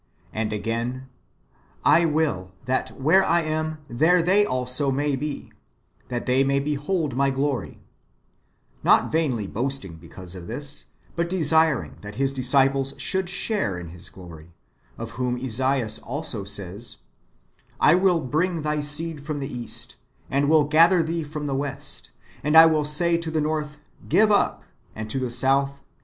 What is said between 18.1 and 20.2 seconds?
bring thy seed from the east,